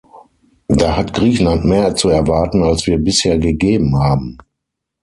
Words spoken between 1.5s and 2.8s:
mehr zu erwarten,